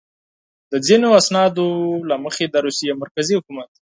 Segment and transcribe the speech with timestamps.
[0.71, 1.67] د ځینو اسنادو
[2.09, 3.69] له مخې د روسیې مرکزي حکومت.